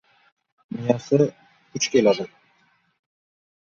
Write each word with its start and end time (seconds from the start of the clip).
Miyasi 0.77 1.17
puch 1.69 1.85
keladi!.. 1.97 2.25